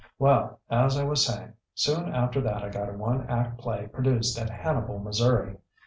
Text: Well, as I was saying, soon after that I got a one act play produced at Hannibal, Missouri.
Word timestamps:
Well, 0.17 0.59
as 0.67 0.97
I 0.97 1.03
was 1.03 1.23
saying, 1.23 1.53
soon 1.75 2.11
after 2.11 2.41
that 2.41 2.63
I 2.63 2.69
got 2.69 2.89
a 2.89 2.93
one 2.93 3.27
act 3.29 3.59
play 3.59 3.85
produced 3.85 4.39
at 4.39 4.49
Hannibal, 4.49 4.97
Missouri. 4.97 5.57